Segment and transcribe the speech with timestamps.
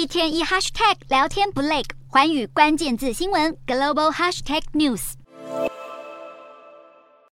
[0.00, 5.12] 一天一 hashtag 聊天不累，寰宇关键字新闻 global hashtag news。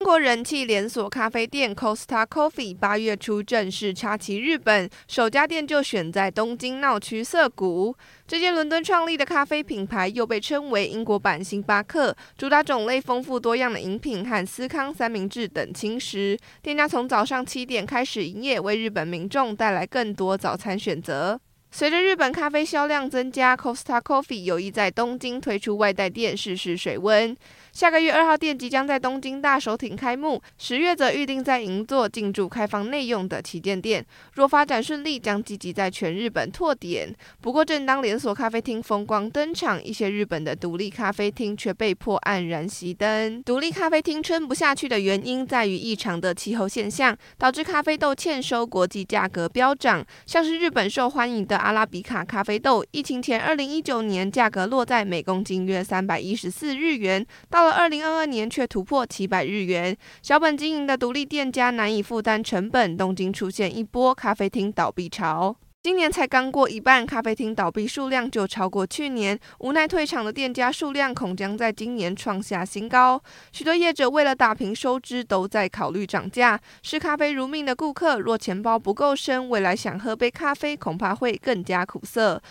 [0.00, 7.94] 中国人气连锁咖啡店 Costa Coffee 八月初正式插旗日本，首家店就选在东京闹区涩谷。
[8.26, 16.36] 这间伦敦创立的咖啡品牌又被称为英国版星巴克，主打种类丰富多样的饮品和司康三明治等轻食。
[16.60, 21.40] 店家从早上七点开始营业，为日本民众带来更多早餐选择。
[21.70, 27.36] 随着日本咖啡销量增加，Costa Coffee 有意在东京推出外带店试试水温。
[27.70, 34.02] 下个月二号店即将在东京大手町开幕，十月则预定在银座进驻开放内用的旗舰店。
[34.32, 37.14] 若发展顺利，将积极在全日本拓点。
[37.42, 43.42] 不过，正当连锁咖啡厅风光登场，一些日本的独立咖啡厅却被迫黯然熄灯。
[43.42, 50.02] 独立咖啡厅撑不下去的原因在于异常的气候现象，导致咖啡豆欠收，国际价格飙涨。
[50.24, 65.56] 像是日本受欢迎的阿拉比卡咖啡豆，疫情前二零一九年价格落在每公斤约三百一十四日元，到了二零二二年却突破七百日元，小本经营的独立店家难以负担成本，东京出现一波咖啡厅倒闭潮。
[65.86, 73.22] 今年才刚过一半，咖啡厅倒闭数量就超过去年，无奈退场的店家数量恐将在今年创下新高。
[73.52, 76.60] 许多业者为了打平收支，都在考虑涨价。
[76.82, 82.42] 视咖啡如命的顾客，若钱包不够深，未来想喝杯咖啡，恐怕会更加苦涩。